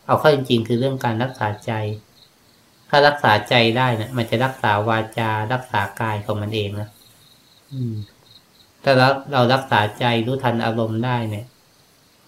[0.06, 1.72] เอาเข้าจริงๆคือเรื่องการรักษาใจ
[2.88, 6.88] ถ้ารักษาใจได้นะมันจะรักษาวาจารักษากายของมันเองนะ
[8.82, 11.46] ถ้าเราเรารักษาใจรู้ทันอารมณ์ได้เนี่ย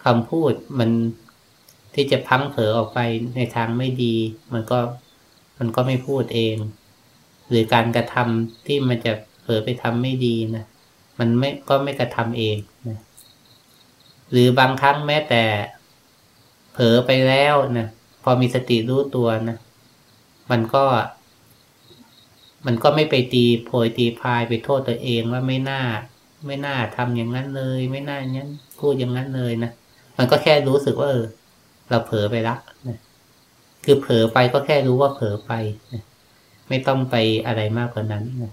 [0.05, 0.91] คำพูดมัน
[1.95, 2.99] ที่จะพังเผลอออกไป
[3.37, 4.15] ในทางไม่ดี
[4.53, 4.79] มันก็
[5.59, 6.57] มันก็ไม่พูดเอง
[7.49, 10.65] หรือการกระทำที่มันจะเผลอไปทำไม่ดีนะ
[11.19, 12.57] มันไม่ก็ไม่กระทำเอง
[12.89, 12.99] นะ
[14.31, 15.45] หรือบางครั้งแม้แต่
[16.73, 17.89] เผลอไปแล้วนะ
[18.23, 19.57] พอมีสติรู้ตัวนะ
[20.51, 20.85] มันก็
[22.67, 25.83] มันก็ไม่ไปตีโพยตีพายไปโทษตัวเองว่าไม่น่า
[26.47, 29.71] ไม่น่าทำอย่างนั้นเลย ไม่น่าอย่างนั้นพูดอย่างนั้นเลยนะ
[30.19, 31.27] มันก็แค่รู้สึกว่าเออ
[31.89, 32.57] เราเผลอไปละ
[32.89, 32.99] นะ
[33.85, 35.53] คือเผลอไปก็แค่รู้ว่าเผลอไป
[35.93, 36.03] นะ
[36.69, 38.53] ไม่ต้องไปอะไรมากกว่านั้นนะ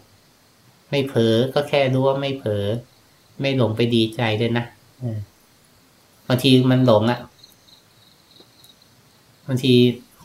[0.89, 2.65] ไม่เผลอก็แค่รู้ว่าไม่เผลอ
[3.41, 4.65] ไม่หลงไปดีใจด้วยนะ
[6.27, 7.19] บางทีมันหลงอะ่ะ
[9.47, 9.73] บางที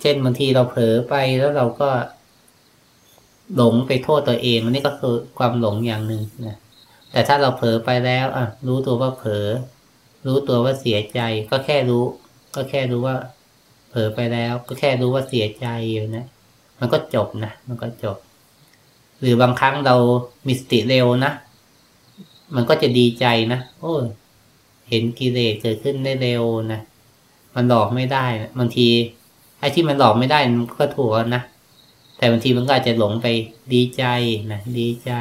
[0.00, 1.90] เช่นบางทีเราเผลอไปแล้วเราก็
[3.56, 6.58] หลงไปโทษตัวเองอันนี้ก็คือความหลงอย่างหนึ่งนะ
[7.10, 9.46] แต่ถ้าเราเผลอไปแล้ว อะ รู้ตัวว่าเผลอ
[10.26, 12.04] รู้ตัวว่าเสียใจ ก็แค่รู้
[12.54, 13.16] ก็แค่รู้ว่า
[13.90, 16.24] เผลอไปแล้ว ก็แค่รู้ว่าเสียใจอยู่นะ
[16.80, 18.16] มันก็จบนะมันก็จบ
[19.20, 19.96] หรือบางครั้งเรา
[20.46, 21.32] มีสติเร็วนะ
[22.54, 23.94] มันก็จะดีใจนะโอ้
[24.88, 26.80] เห็นกิเลสเกิดขึ้นได้เร็วนะ
[27.54, 28.26] มันหลอกไม่ได้
[28.58, 28.88] บางที
[29.60, 31.42] ไอ้ที่มันหลอกไม่ได้มันก็ถูกนะ
[32.16, 33.26] แต่บางทีมันก็อาจจะหลงไป
[33.74, 34.04] ดีใจ
[34.52, 35.12] นะดีใจ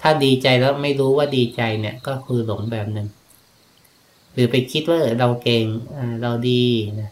[0.00, 3.08] ถ้าดีใจแล้วไม่รู้ว่าดีใจเนี่ย ก็คือหลงแบบหนึ่ง
[4.32, 5.64] หรือไปคิดว่าเราเก่ง
[6.22, 6.64] เราดี
[7.00, 7.10] นะ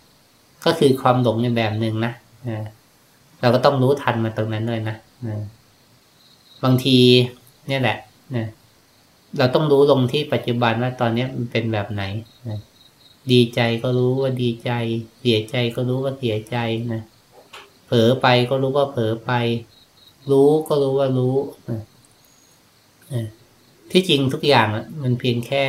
[0.65, 2.13] ก็คือความหลงในแบบหนึ่งนะ
[3.41, 4.97] เราก็ต้องรู้ทันมาตรงนั้นเลยนะ
[6.65, 6.99] บางที
[7.69, 7.97] เนี่ยแหละ
[8.37, 8.47] นะ
[9.39, 12.03] เราต้องรู้ลงที่ปัจจุบันว่าตอนนี้มันเป็นแบบไหน
[12.49, 12.59] นะ
[13.33, 14.71] ดีใจก็รู้ว่าดีใจ
[15.21, 16.57] เสียใจก็รู้ว่าเสียใจ
[16.93, 17.03] นะ
[17.87, 19.33] เผลอไปก็รู้ว่าเผลอไป
[20.31, 21.37] รู้ก็รู้ว่ารู้
[21.71, 21.81] นะ
[23.91, 24.69] ที่จริงทุกอย่าง
[25.03, 25.65] มันเพียงแค่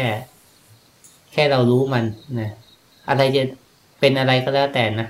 [1.33, 2.05] แค่เรารู้มัน
[2.39, 2.49] นะ
[3.09, 3.43] อะไรจะ
[3.99, 5.07] เป็นอะไรก็แล้วแต่นะ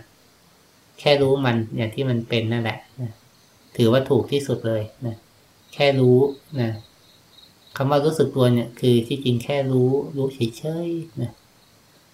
[1.00, 3.12] แค่รู้มันอย่างที่มันเป็นนั่นแหละนะ
[3.78, 5.16] ถือว่าถูกที่สุดเลยนะ
[5.74, 6.20] แค่รู้
[6.62, 6.72] นะ
[7.76, 11.32] คำว่ารู้สึกตัวเนี่ย คือที่จริงแค่รู้ รู้เฉยๆนะ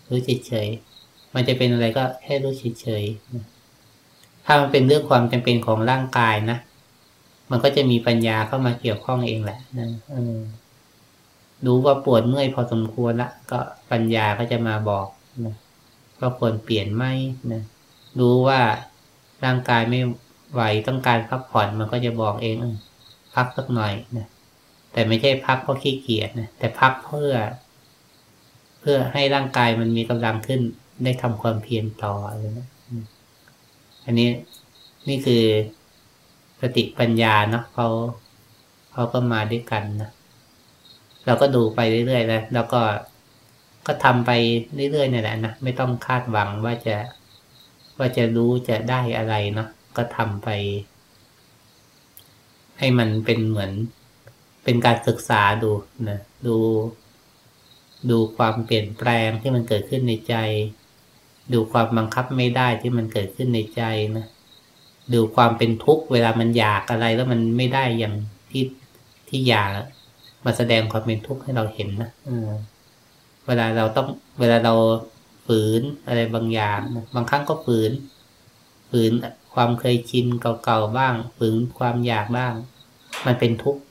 [0.10, 6.58] รู้เฉยๆมันจะเป็นอะไรก็แค่รู้เฉยๆถ้ามันเป็นเรื่องความจำเป็นของร่างกายนะ
[7.52, 10.40] มันก็จะมีปัญญาเข้ามาเกี่ยวข้องเองแหละนะออ
[11.66, 13.60] รู้ว่าปวดเมื่อยพอสมควรละก็
[13.92, 15.08] ปัญญาก็จะมาบอก
[15.46, 15.56] นะ
[16.20, 17.06] ว่าควรเปลี่ยนไหม
[17.52, 17.62] นะ
[18.20, 18.60] รู้ว่า
[19.46, 20.00] ร่างกายไม่
[20.54, 22.56] ไหวต้องการพักผ่อนมันก็จะบอกเอง
[23.36, 24.28] พักสักหน่อยนะ
[24.94, 27.34] แต่ไม่ใช่พักเพราะขี้เกียจนะแต่พักเพื่อ
[28.80, 30.62] เพื่อให้ร่างกายมันมีกำลังขึ้น
[31.04, 32.68] ได้ทำความเพียรต่ออะไรนะ
[34.06, 34.30] อันนี้
[35.08, 35.44] นี่คือ
[36.62, 37.88] สติปัญญาเนาะเขา
[38.94, 40.10] เขาก็มาด้วยกันนะ
[41.26, 42.82] เราก็ดูไปเรื่อยๆนะแล้วก็
[43.88, 44.32] ก็ทำไป
[44.92, 46.96] เรื่อยๆนี่แหละนะไม่ต้องคาดหวังว่าจะ
[48.00, 50.50] ว่าจะรู้จะได้อะไรเนาะก็ทำไป
[52.80, 53.72] ให้มันเป็นเหมือน
[54.64, 55.72] เป็นการศึกษาดู
[56.10, 56.56] นะดู
[58.12, 60.36] ดูความเปลี่ยนแปลงที่มันเกิดขึ้นในใจ
[61.54, 63.84] ดูความบังคับไม่ได้ที่มันเกิดขึ้นในใจ
[64.18, 64.26] นะ
[65.14, 68.16] ดูความเป็นทุกข์เวลามันอยากอะไรแล้วมันไม่ได้อย่าง
[68.52, 68.64] ที่
[69.30, 69.70] ที่อยาก
[70.46, 72.12] มาแสดงความเป็นทุกข์ให้เราเห็นนะ
[73.46, 74.08] เวลาเราต้อง
[74.40, 74.74] เวลาเรา
[75.46, 76.80] ฝืนอะไรบางอย่าง
[77.16, 77.92] บางครั้งก็ฝืน
[78.90, 79.12] ฝืน
[79.54, 82.54] ความเคยชินเก่าๆบ้าง ฝืนความอยากบ้าง
[83.26, 83.82] มันเป็นทุกข์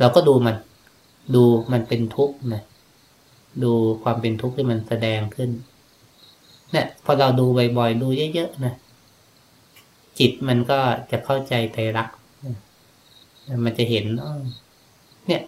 [0.00, 0.56] เราก็ดูมัน
[1.34, 2.62] ดูมันเป็นทุกข์นะ
[3.64, 5.50] ดูความเป็นทุกข์ที่มันแสดงขึ้น
[6.72, 7.46] เนี่ย พอเราดู
[7.78, 8.74] บ่อยๆ ดูเยอะๆนะ
[10.18, 10.78] จิตมันก็
[11.10, 12.16] จะเข้าใจไตรลักษณ์
[13.64, 14.04] มันจะเห็น
[15.26, 15.42] เนี่ย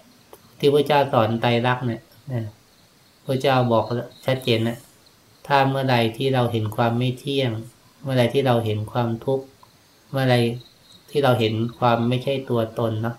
[0.59, 2.03] ที่พระเจ้าสอนไตรลักษณ์เนี่ย
[3.27, 3.85] พระเจ้าบอก
[4.27, 4.79] ชัดเจนนะ
[5.47, 7.51] ถ้าเมื่อใดที่เราเห็นความไม่เที่ยง
[8.03, 9.45] เมื่อใดที่เราเห็นความทุกข์
[10.11, 10.37] เมื่อใด
[11.11, 13.17] ที่เราเห็นความไม่ใช่ตัวตนเนาะ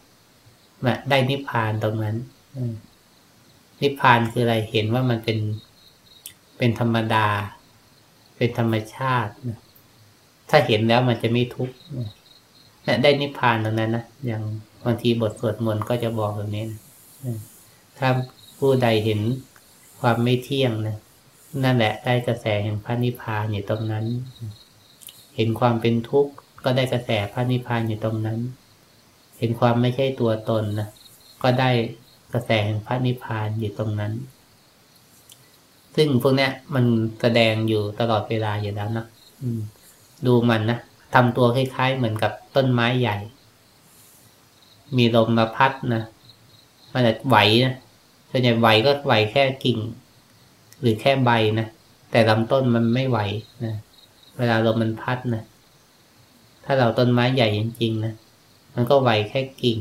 [1.10, 2.16] ได้นิพพานตรงนั้น
[3.82, 5.40] นิพพานคืออะไรเห็นว่ามันเป็น
[6.58, 7.28] เป็นธรรมดา
[8.38, 9.34] เป็นธรรมชาติ
[10.50, 11.76] ถ้าเห็นแล้วมันจะไม่ทุกข์
[13.04, 14.44] ได้นิพพานตรงนั้นนะอย่าง
[14.86, 16.66] บางทีบทสวดมนต์ก็จะบอกแบบนี้
[17.98, 18.10] ถ้า
[18.58, 19.20] ผู้ใดเห็น
[20.00, 20.98] ความไม่เที่ยงนะ
[21.64, 24.06] นั่นแหละได้กระแสแห่งพระนิพพานอยู่ตรงนั้น
[25.36, 28.40] เห็นความเป็นทุกข์ก็ได้กระแสพระนิพพานอยู่ตรงนั้น
[29.38, 30.88] เห็นความไม่ใช่ตัวตนนะ
[31.44, 31.70] ก็ได้
[32.34, 34.14] กระแสแห่งพระนิพพานอยู่ตรงนั้น
[35.96, 36.86] ซึ่งพวกนี้มัน
[37.22, 39.06] แสดงอยู่ตลอดเวลาอยู่แล้วนะ
[40.26, 40.80] ดูมันนะ
[41.14, 43.18] ทำตัวคล้ายๆเหมือนกับต้นไม้ใหญ่
[44.98, 46.04] มีลมมาพัดนะ
[46.94, 47.76] มันจะไหวนะ
[48.30, 49.80] ส่วนใหญ่ไหวก็ไหวแค่กิ่ง
[50.80, 51.68] หรือแค่ใบนะ
[52.12, 53.20] แต่ลำต้นมันไม่ไหว
[53.66, 53.76] นะ
[54.38, 55.44] เวลาลมมันพัดนะ
[56.66, 58.14] ถ้าเราต้นไม้ใหญ่จริงๆนะ
[58.76, 59.80] มันก็ไหวแค่กิ่ง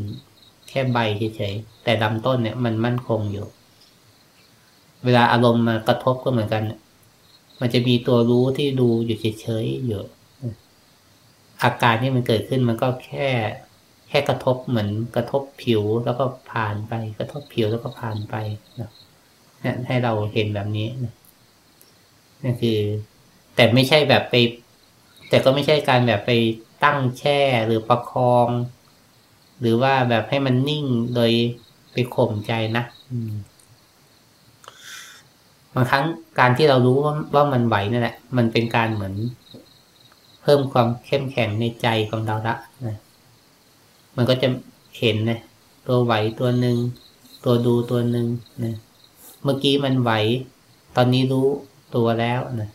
[0.70, 0.98] แค่ใบ
[1.36, 3.46] เฉยๆแต่ลำต้นเนี่ยมันมั่นคงอยู่
[5.04, 6.62] เวลาอารมณ์มากระทบก็เหมือนกัน
[7.60, 10.02] มันจะมีตัวรู้ที่ดูอยู่เฉยๆอยู่
[11.62, 13.28] อาการที่มันเกิดขึ้นมันก็แค่
[14.08, 18.34] แค่กระทบเหมือนกระทบผิวแล้วก็ผ่านไป กระทบผิวแล้วก็ผ่านไป
[18.80, 18.90] นะ
[19.60, 21.14] เนี่ยให้เราเห็นแบบนี้นะ
[22.42, 22.78] นี่คือ
[23.54, 24.34] แต่ไม่ใช่แบบไป
[25.28, 26.30] แต่ก็ไม่ใช่การแบบไป
[26.84, 28.48] ตั้งแช่หรือประคอง
[29.60, 31.30] หรือว่าแบบให้มันนิ่งโดย
[31.92, 32.84] ไปข่มใจนะ
[35.74, 36.04] บางครั้ง
[36.38, 39.14] การที่เรารู้ว่าว่ามันไหวนั่นแหละ มันเป็นการเหมือน
[40.42, 42.54] เพิ่มความเข้มแข็งในใจของเราละ
[42.86, 42.96] นะ
[44.16, 44.48] มันก็จะ
[44.98, 45.40] เห็นนะ
[45.86, 46.76] ตัวไหวตัวหนึ่ง
[47.44, 48.26] ตัวดูตัวหนึ่ง
[48.64, 48.74] นะ
[49.44, 50.12] เมื่อกี้มันไหว
[50.96, 51.46] ตอนนี้รู้
[51.94, 52.70] ตัวแล้วนะ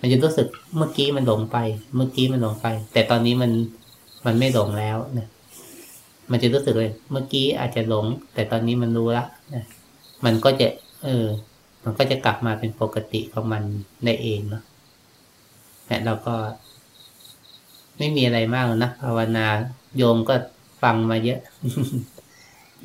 [0.00, 1.56] มันจะรู้สึกเมื่อกี้มันหลงไป
[1.96, 3.50] เมื่อกี้มันหลงไป แต่ตอนนี้มัน
[4.26, 5.26] มันไม่หลงแล้วนะ
[6.32, 9.64] มันจะรู้สึกเลย เมื่อกี้อาจจะหลง แต่ตอนนี้มันรู้ละนะ
[10.24, 10.66] มันก็จะ
[11.04, 11.26] เออ
[11.84, 13.62] มันก็จะกลับมาเป็นปกติของมัน
[14.04, 14.62] ได้เองเนาะ
[15.86, 16.34] แต่เราก็
[17.98, 19.46] ไม่มีอะไรมากนะภาวนา
[19.96, 20.34] โยมก็
[20.82, 21.40] ฟังมาเยอะ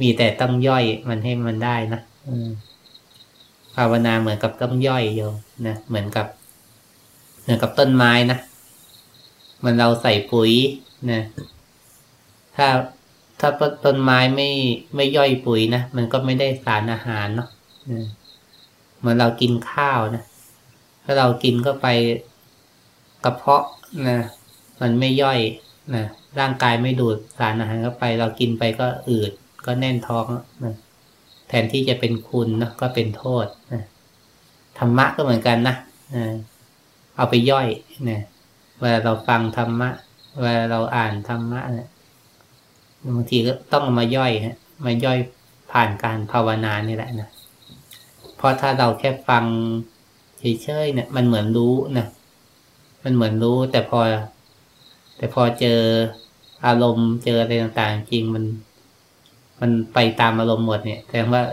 [0.02, 2.02] มีแต่ต้องย่อยมันให้มันได้นะ
[3.76, 5.36] ภาวนาเหมือนกับต้องย่อยโยม
[5.68, 6.28] นะเหมือนกับ
[7.42, 8.40] เหมือนกับต้นไม้นะ
[9.64, 10.52] มันเราใส่ปุ๋ย
[11.12, 11.22] นะ
[12.56, 12.68] ถ้า
[13.40, 13.50] ถ้า
[13.86, 14.50] ต้นไม้ไม่
[14.96, 17.50] ไม่ย่อยปุ๋ยนะมันก็ไม่ได้สารอาหารเนาะ
[19.00, 20.24] เหมือนเรากินข้าวนะ
[21.04, 21.88] ถ้าเรากินเข้าไป
[23.24, 23.66] กระเพาะ
[24.08, 24.18] นะ
[24.82, 25.40] มันไม่ย่อย
[25.96, 26.06] นะ
[26.40, 29.32] ร่างกายไม่ดูดสารอาหารเข้าไป เรากินไปก็อืด
[29.66, 30.26] ก็แน่นท้อง
[30.64, 30.76] นะ
[31.48, 33.84] แทนที่จะเป็นคุณนะก็เป็นโทษนะ
[34.78, 35.76] ธรรมะก็เหมือนกันนะ
[37.16, 37.68] เอาไปย่อย
[38.10, 38.22] นะ
[38.80, 39.90] เวลาเราฟังธรรมะ
[40.42, 41.88] เวลาเราอ่านธรรมะเนี่ย
[43.06, 44.56] บางทีก็ต้องมาย่อยฮะ
[44.86, 45.18] มาย่อย
[45.72, 47.30] ผ่านการภาวนานี่แหละนะ
[48.38, 49.46] เพราะถ้าเราแค่ฟัง
[50.40, 52.08] เฉยๆเนี่ย มันเหมือนรู้นะ
[53.04, 54.00] มันเหมือนรู้แต่พอ
[55.18, 55.80] แต่พอเจอ
[56.66, 58.44] อารมณ์เจออะไรต่างๆ จริงมัน
[59.62, 61.44] มันไปตามอารมณ์หมดเนี่ยแสดงว่า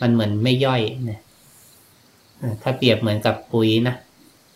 [0.00, 1.20] มันเหมือนไม่ย่อยเนี่ย
[2.62, 3.96] ถ้าเปรียบเหมือนกับปุ๋ยนะ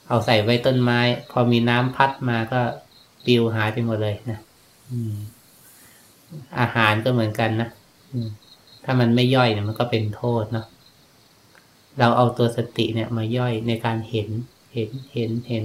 [0.09, 2.61] เอาใส่ไว้ต้นไม้ พอมีน้ำพัดมาก็
[3.25, 4.39] ปิวหายไปหมดเลยนะ
[4.91, 7.69] อาหารก็เหมือนกันนะ
[8.85, 10.67] ถ้ามันไม่ย่อยเนี่ยมันก็เป็นโทษเนาะ
[11.99, 14.29] เราเอาตัวสติเนี่ย มาย่อยในการเห็น
[14.75, 15.65] เห็นเห็นเห็น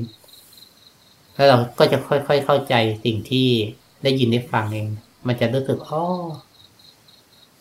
[1.34, 2.76] แล้วเราก็จะค่อยๆเข้าใจ
[3.06, 3.48] สิ่งที่
[4.04, 4.88] ได้ยินได้ฟังเอง
[5.28, 6.04] มันจะรู้สึกอ๋อ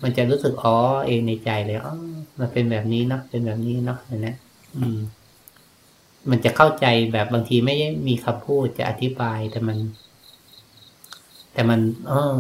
[0.02, 1.94] มันจะรู้สึกอ๋อเองในใจเลยอ๋อ
[2.40, 4.36] มันเป็นแบบนี้เนาะเป็นแบบนี้เนาะนะ
[4.76, 4.98] อืม
[6.30, 7.74] มันจะเข้าใจแบบบางทีไม่
[8.08, 9.78] มีคำพูดจะอธิบายแต่มัน
[11.52, 12.34] แต่มัน เออ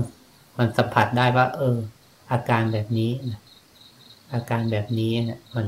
[0.58, 1.76] มันสัมผัสได้ว่า เออ
[2.32, 3.40] อาการแบบนี้นะ
[4.34, 5.66] อาการแบบนี้เนะมัน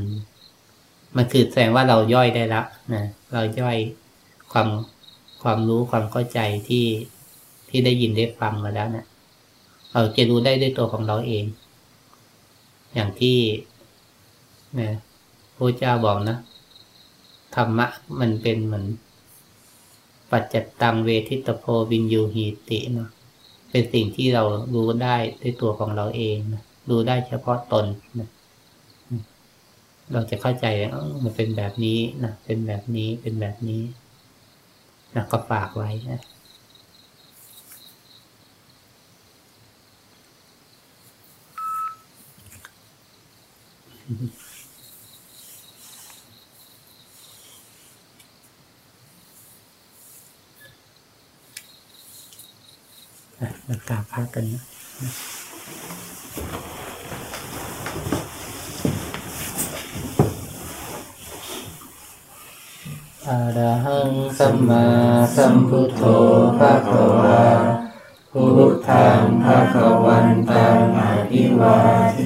[1.17, 3.77] มันคือแสดงว่าเราย่อยได้แล้วนะเราย่อย
[4.53, 4.69] ความ
[5.43, 6.87] ความรู้ความเข้าใจที่
[7.69, 9.07] ที่ได้ยินได้ฟังมาแล้วเนะี่ย
[9.93, 11.45] เราจะรู้ได้ด้วยตัวของเราเอง
[12.95, 13.39] อย่างที่
[14.81, 14.91] นะ
[15.57, 16.39] พระเจ้าบอกนะ
[17.55, 17.87] ธรรมะ
[18.21, 18.87] มันเป็นเหมือน
[20.31, 23.11] ปัจจตังเวทิตโพวินยูหีติเนาะ
[23.71, 24.43] เป็นสิ่งที่เรา
[24.75, 27.87] รู้ได้ด้วยตัวของเราเองนะรู้ได้เฉพาะตน
[28.19, 28.29] นะ
[30.13, 33.83] เราจะเข้าใจว่ามันเป็นแบบนี้นะเป็นแบบนี้เป็นแบบนี้
[35.15, 36.21] นะก็ฝากไว้นะ
[53.69, 54.63] เรากราบพักกันนะ
[63.27, 64.87] อะระหังสัมมา
[65.37, 66.03] สัมพุทโธ
[66.59, 67.45] ภะคะวา
[68.33, 71.79] พุทธังภะคะวันตังอภิวา
[72.15, 72.21] เท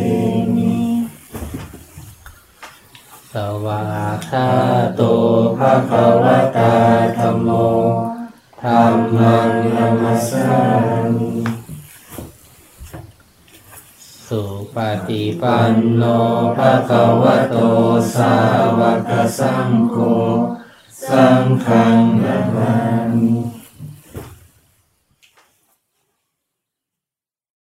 [0.57, 0.77] มิ
[3.33, 3.83] สวา
[4.29, 4.49] คา
[4.95, 5.03] โต
[5.59, 6.75] ภะคะวะตา
[7.17, 7.51] ธัมโม
[8.65, 10.51] ธัมมังนามัสสา
[11.17, 11.33] มิ
[14.27, 14.43] สุ
[14.75, 14.77] ป
[15.09, 16.03] ฏิปันโน
[16.57, 17.57] ภะคะวะโต
[18.15, 18.35] สา
[18.79, 19.97] วกสังโฆ
[21.09, 22.91] สังฆังนามา